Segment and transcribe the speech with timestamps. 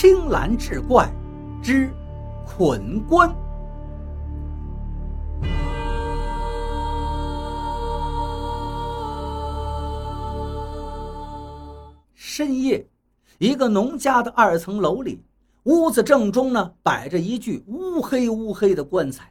[0.00, 1.12] 青蓝志怪
[1.62, 1.92] 之
[2.46, 3.30] 捆棺。
[12.14, 12.88] 深夜，
[13.36, 15.22] 一个农家的二层楼里，
[15.64, 19.30] 屋子正中呢摆着一具乌黑乌黑的棺材，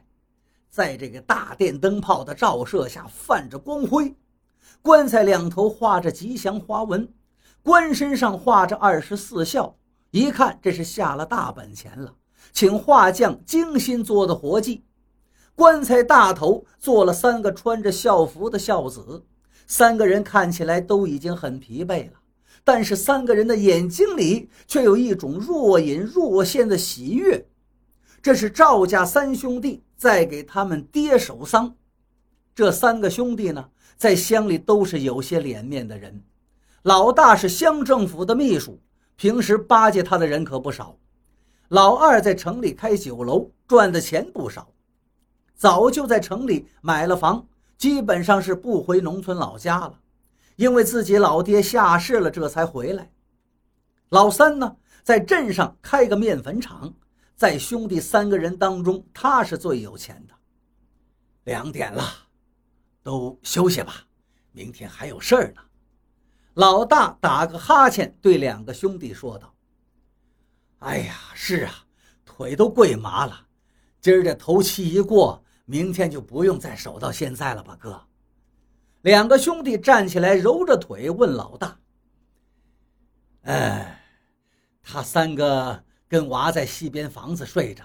[0.70, 4.14] 在这个大电灯泡的照射下泛着光辉。
[4.82, 7.12] 棺材两头画着吉祥花纹，
[7.60, 9.74] 棺身上画着二十四孝，
[10.10, 12.14] 一看这是下了大本钱了，
[12.52, 14.84] 请画匠精心做的活计。
[15.54, 19.24] 棺材大头做了三个穿着孝服的孝子，
[19.66, 22.18] 三个人看起来都已经很疲惫了，
[22.64, 27.46] 但是三个人的眼睛里却有一种若隐若现的喜悦。
[28.22, 31.74] 这是赵家三兄弟在给他们爹守丧。
[32.54, 33.68] 这三个兄弟呢？
[33.96, 36.22] 在乡里都是有些脸面的人，
[36.82, 38.80] 老大是乡政府的秘书，
[39.20, 40.98] 平时巴结他的人可不少。
[41.68, 44.72] 老二在城里开酒楼，赚的钱不少，
[45.54, 47.46] 早就在城里买了房，
[47.76, 50.00] 基本上是不回农村老家了，
[50.56, 53.12] 因为自己老爹下世了，这才回来。
[54.08, 56.90] 老三呢，在镇上开个面粉厂，
[57.36, 60.34] 在兄弟三个人当中，他是最有钱的。
[61.44, 62.02] 两点了。
[63.02, 63.96] 都休息吧，
[64.52, 65.60] 明天还有事儿呢。
[66.60, 69.54] 老大打个哈欠，对两个兄弟说道
[70.80, 71.72] ：“哎呀，是啊，
[72.26, 73.46] 腿都跪麻了。
[73.98, 77.98] 今儿这头七一过，明天就不用再守到现在了吧，哥？”
[79.00, 81.78] 两个兄弟站起来，揉着腿问老大
[83.48, 84.04] ：“哎，
[84.82, 87.82] 他三个跟娃在西边房子睡着，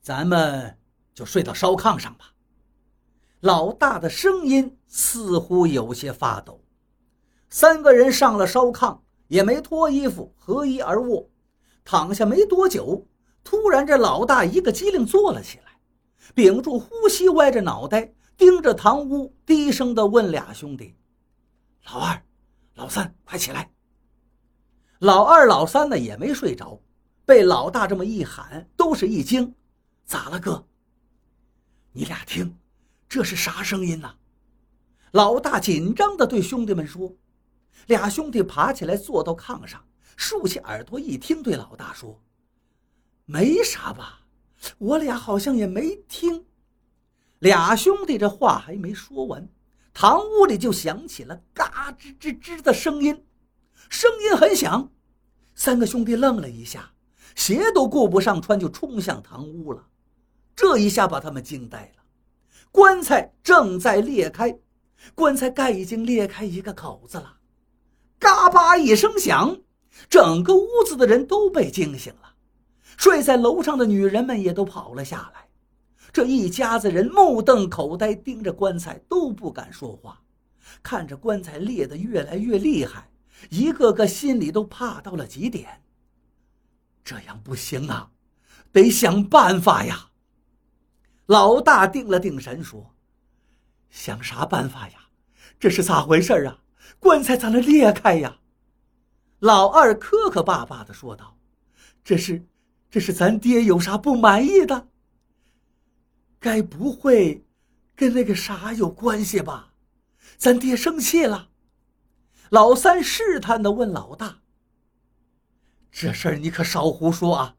[0.00, 0.76] 咱们
[1.14, 2.32] 就睡到烧炕上吧。”
[3.38, 6.63] 老大的声音似乎有些发抖。
[7.56, 11.30] 三个人上了烧炕，也没脱衣服，合衣而卧，
[11.84, 13.06] 躺下没多久，
[13.44, 15.66] 突然这老大一个机灵坐了起来，
[16.34, 20.96] 屏住呼吸，歪着脑袋盯着堂屋，低声地问俩兄弟
[21.86, 22.20] ：“老二，
[22.74, 23.70] 老三，快起来！”
[24.98, 26.80] 老二、老三呢也没睡着，
[27.24, 29.54] 被老大这么一喊，都是一惊
[30.04, 30.66] ：“咋了，哥？
[31.92, 32.52] 你俩听。”
[33.08, 34.12] 这是啥声音呐？
[35.12, 37.14] 老大紧张地对兄弟们说。
[37.86, 39.84] 俩兄弟爬起来，坐到炕上，
[40.16, 42.22] 竖起耳朵一听，对老大说
[43.26, 44.20] ：“没啥吧？
[44.78, 46.46] 我俩好像也没听。”
[47.40, 49.48] 俩兄弟这话还没说完，
[49.92, 53.24] 堂屋里就响起了嘎吱吱吱的声音，
[53.90, 54.90] 声音很响。
[55.54, 56.90] 三个兄弟愣了一下，
[57.34, 59.86] 鞋都顾不上穿，就冲向堂屋了。
[60.56, 62.02] 这一下把他们惊呆了。
[62.70, 64.58] 棺材正在裂开，
[65.14, 67.36] 棺材盖已经裂开一个口子了，
[68.24, 69.60] 嘎巴一声响，
[70.08, 72.34] 整个屋子的人都被惊醒了，
[72.96, 75.46] 睡在楼上的女人们也都跑了下来。
[76.10, 80.22] 这一家子人目瞪口呆，盯着棺材都不敢说话，
[80.82, 83.10] 看着棺材裂得越来越厉害，
[83.50, 85.82] 一个个心里都怕到了极点。
[87.04, 88.10] 这样不行啊，
[88.72, 90.08] 得想办法呀。
[91.26, 92.94] 老大定了定神，说
[93.90, 94.94] ：“想啥办法呀？
[95.60, 96.63] 这是咋回事啊？
[96.98, 98.38] 棺材咋能裂开呀？”
[99.40, 101.38] 老二磕磕巴巴的说道
[102.02, 102.46] ：“这是，
[102.90, 104.88] 这是咱爹有啥不满意的？
[106.38, 107.44] 该不会
[107.94, 109.74] 跟那个啥有关系吧？
[110.36, 111.50] 咱爹生气了。”
[112.50, 114.38] 老三试探的问老大
[115.90, 117.56] ：“这事儿你可少胡说啊！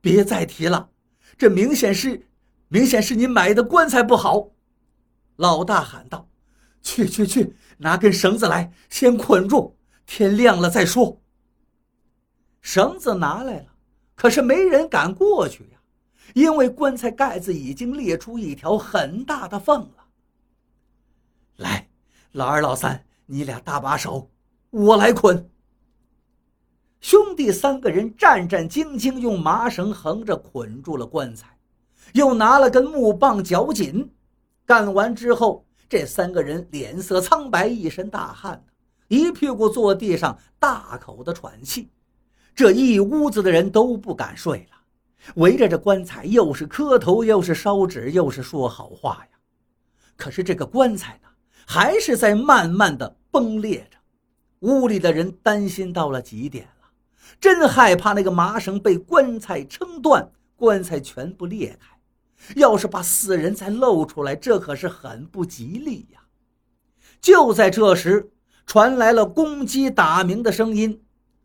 [0.00, 0.90] 别再提了，
[1.36, 2.26] 这明显是……”
[2.70, 4.50] 明显是你买的棺材不好，
[5.36, 6.28] 老大喊道
[6.82, 11.20] ：“去去去，拿根绳子来，先捆住，天亮了再说。”
[12.60, 13.66] 绳子拿来了，
[14.14, 15.78] 可是没人敢过去呀，
[16.34, 20.04] 因为棺材盖子已经裂出一条很大的缝了。
[21.56, 21.88] 来，
[22.32, 24.30] 老二、老三，你俩搭把手，
[24.70, 25.48] 我来捆。
[27.00, 31.56] 兄弟三个人战战兢兢，用麻绳横着捆住了棺材。
[32.14, 34.10] 又拿了根木棒绞紧，
[34.66, 38.62] 干完之后，这三个人脸色苍白，一身大汗，
[39.08, 41.88] 一屁股坐地上，大口的喘气。
[42.54, 44.76] 这一屋子的人都不敢睡了，
[45.36, 49.38] 围着这棺材，又是磕头，又是烧纸，又是说好话呀。
[50.16, 51.28] 可是这个棺材呢，
[51.66, 53.96] 还是在慢慢的崩裂着。
[54.60, 56.90] 屋里的人担心到了极点了，
[57.40, 61.97] 真害怕那个麻绳被棺材撑断，棺材全部裂开。
[62.56, 66.20] 要是把死人再露出来，这可是很不吉利呀！
[67.20, 68.30] 就在这时，
[68.66, 71.02] 传来了公鸡打鸣的声音。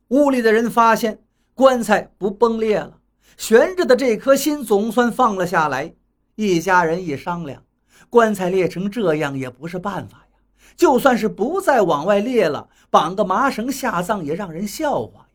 [0.10, 1.24] 屋里的人发现
[1.54, 3.00] 棺材不崩裂了，
[3.38, 5.94] 悬着的这颗心总算放了下来。
[6.36, 7.64] 一家人一商量，
[8.10, 10.40] 棺材裂成这样也不是办法呀。
[10.76, 15.28] 就算是不再往外裂了，绑个麻绳下葬也让人笑话呀。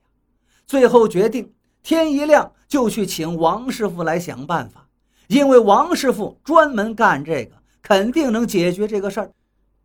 [0.66, 4.87] 最后决定，天一亮就去请王师傅来想办法，
[5.28, 9.30] 因为王师傅专门干这个，肯定能解决这个事儿。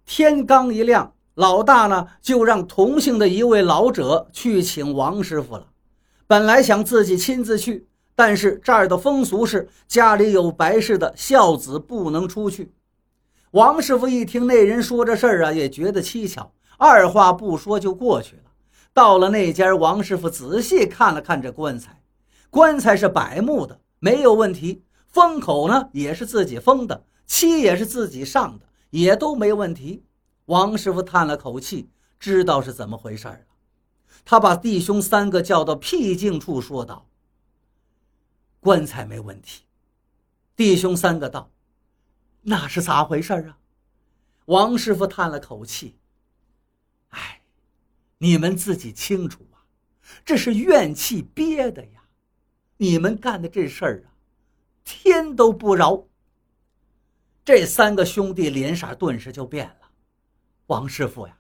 [0.06, 5.68] 天刚一亮，老大呢就让同姓的一位老者去请王师傅了。
[6.26, 7.88] 本来想自己亲自去。
[8.16, 12.72] 但是这儿的风俗是家里有白事的孝子不能出去。
[13.50, 18.44] 王师傅一听那人说这事儿啊，也觉得蹊跷，二话不说就过去了。
[18.94, 22.04] 到了那家，王师傅仔细看了看这棺材，
[22.52, 24.84] 棺材是柏木的，没有问题。
[25.14, 30.04] 封口呢也是自己封的，漆也是自己上的，也都没问题。
[30.46, 31.88] 王师傅叹了口气，
[32.20, 33.40] 知道是怎么回事了。
[34.26, 37.08] 他把弟兄三个叫到僻静处，说道。
[38.60, 39.64] 棺材没问题，
[40.56, 41.52] 弟兄三个道
[42.42, 43.58] ：“那是咋回事啊？”
[44.46, 45.98] 王师傅叹了口气
[47.10, 47.42] ：“哎，
[48.18, 49.62] 你们自己清楚啊，
[50.24, 52.04] 这是怨气憋的呀！
[52.78, 54.13] 你们干的这事儿啊，
[54.84, 56.06] 天都不饶。”
[57.46, 59.90] 这三个兄弟脸色顿时就变了。
[60.68, 61.38] 王师傅呀，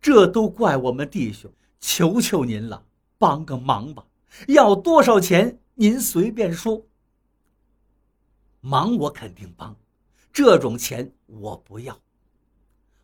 [0.00, 2.84] 这都怪我们弟兄，求求您了，
[3.16, 4.04] 帮个忙吧！
[4.48, 5.58] 要多少钱？
[5.74, 6.84] 您随便说，
[8.60, 9.76] 忙我肯定帮，
[10.32, 12.00] 这种钱我不要。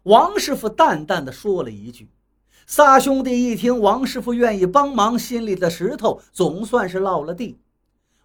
[0.04, 2.08] 王师傅淡淡的说了一句。
[2.66, 7.58] 仨兄弟一听王师傅愿意帮忙，心里的石头总算是落了地。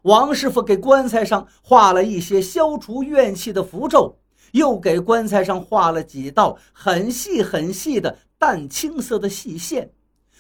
[0.04, 4.18] 王师傅给棺材上画了一些消除怨气的符咒，
[4.54, 9.92] 又给棺材上画了几道很细很细的淡青色的细线，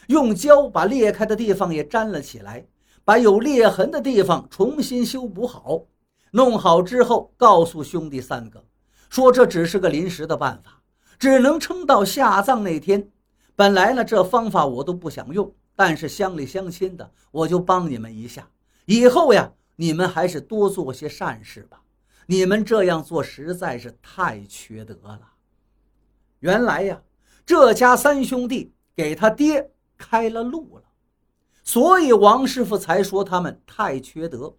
[0.08, 2.66] 用胶把裂开的地方也粘了起来。
[3.04, 5.82] 把有裂痕的地方重新修补好，
[6.32, 8.62] 弄好之后，告诉兄弟三个，
[9.10, 10.82] 说这只是个临时的办法，
[11.18, 13.10] 只能撑到下葬那天。
[13.56, 18.46] 本来呢，这方法我都不想用，但是乡里乡亲的，我就帮你们一下。
[18.88, 21.82] 以后呀，你们还是多做些善事吧。
[22.26, 25.22] 你们这样做实在是太缺德了。
[26.40, 27.02] 原来呀，
[27.46, 30.84] 这家三兄弟给他爹开了路了。
[31.66, 34.56] 所以王师傅才说他们太缺德。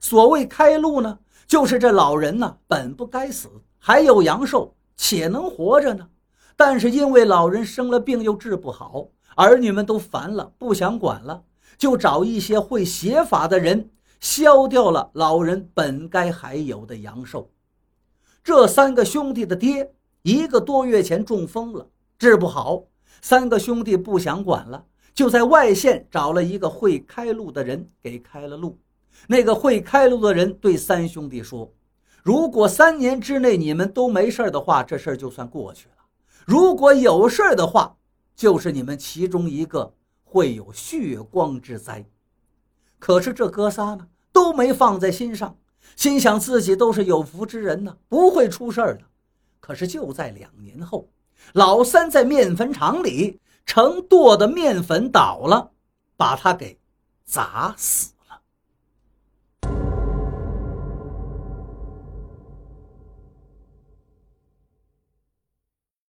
[0.00, 3.48] 所谓开路呢，就是这老人呢本不该死，
[3.78, 6.08] 还有阳寿且能活着呢。
[6.56, 9.06] 但是因为老人生了病又治不好，
[9.36, 11.44] 儿女们都烦了，不想管了，
[11.78, 13.90] 就找一些会邪法的人
[14.20, 17.50] 消掉了老人本该还有的阳寿。
[18.42, 19.92] 这三个兄弟的爹
[20.22, 21.88] 一个多月前中风了，
[22.18, 22.84] 治不好，
[23.20, 24.84] 三个兄弟不想管了。
[25.14, 28.78] 就在外县找了一个会开路的人，给开了路。
[29.26, 31.72] 那个会开路的人对三兄弟说
[32.22, 35.94] ：“如果三年之内你们都没事的话，这事儿就算过去了；
[36.44, 37.96] 如果有事的话，
[38.36, 39.94] 就是你们其中一个
[40.36, 42.04] 会有血光之灾。”
[43.00, 45.56] 可是这哥仨呢，都没放在心上，
[45.96, 49.04] 心想自己都是有福之人呢，不会出事儿的。
[49.60, 51.08] 可是就在两年后，
[51.54, 53.40] 老三在面粉厂里。
[53.68, 55.72] 成垛的面粉倒了，
[56.16, 56.78] 把他给
[57.24, 58.12] 砸死。